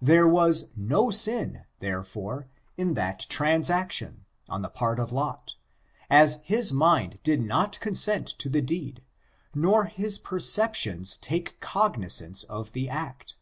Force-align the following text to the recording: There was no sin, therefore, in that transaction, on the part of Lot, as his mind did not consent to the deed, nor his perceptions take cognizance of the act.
There 0.00 0.26
was 0.26 0.70
no 0.74 1.10
sin, 1.10 1.66
therefore, 1.80 2.48
in 2.78 2.94
that 2.94 3.26
transaction, 3.28 4.24
on 4.48 4.62
the 4.62 4.70
part 4.70 4.98
of 4.98 5.12
Lot, 5.12 5.56
as 6.08 6.40
his 6.44 6.72
mind 6.72 7.18
did 7.22 7.42
not 7.42 7.78
consent 7.78 8.26
to 8.26 8.48
the 8.48 8.62
deed, 8.62 9.02
nor 9.54 9.84
his 9.84 10.16
perceptions 10.16 11.18
take 11.18 11.60
cognizance 11.60 12.42
of 12.44 12.72
the 12.72 12.88
act. 12.88 13.36